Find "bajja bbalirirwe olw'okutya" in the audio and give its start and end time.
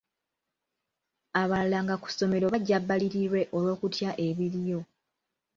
2.53-4.09